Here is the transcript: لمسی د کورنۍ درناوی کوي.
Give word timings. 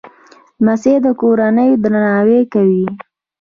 لمسی 0.63 0.93
د 1.05 1.07
کورنۍ 1.21 1.69
درناوی 1.81 2.41
کوي. 2.53 2.85